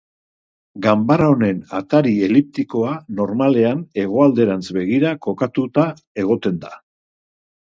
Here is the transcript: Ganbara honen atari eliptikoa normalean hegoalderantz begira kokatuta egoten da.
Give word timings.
Ganbara 0.85 1.25
honen 1.33 1.59
atari 1.79 2.13
eliptikoa 2.27 2.93
normalean 3.19 3.85
hegoalderantz 4.05 4.65
begira 4.79 5.13
kokatuta 5.27 5.87
egoten 6.25 6.59
da. 6.67 6.75